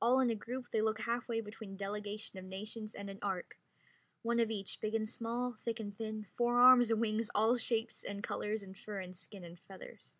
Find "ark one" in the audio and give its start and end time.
3.22-4.38